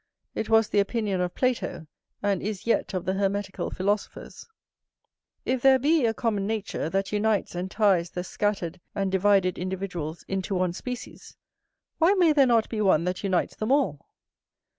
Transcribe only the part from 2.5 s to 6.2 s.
yet of the hermetical philosophers. If there be a